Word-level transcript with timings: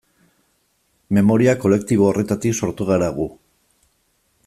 Memoria 1.17 1.55
kolektibo 1.65 2.09
horretatik 2.09 2.59
sortu 2.63 2.91
gara 2.91 3.11
gu. 3.21 3.29